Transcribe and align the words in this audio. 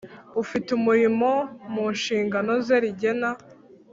Ufite 0.41 0.67
umurimo 0.77 1.29
mu 1.73 1.85
nshingano 1.95 2.51
ze 2.65 2.77
rigena 2.83 3.29